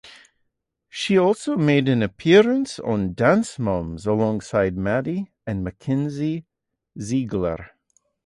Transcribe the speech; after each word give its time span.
She 0.89 1.15
also 1.15 1.55
made 1.55 1.87
an 1.87 2.01
appearance 2.01 2.79
on 2.79 3.13
"Dance 3.13 3.59
Moms" 3.59 4.07
alongside 4.07 4.75
Maddie 4.75 5.27
and 5.45 5.63
Mackenzie 5.63 6.47
Ziegler. 6.99 7.73